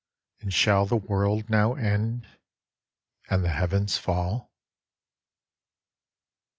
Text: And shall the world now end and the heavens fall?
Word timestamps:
And 0.39 0.51
shall 0.51 0.87
the 0.87 0.95
world 0.97 1.47
now 1.47 1.75
end 1.75 2.25
and 3.29 3.45
the 3.45 3.49
heavens 3.51 3.99
fall? 3.99 4.51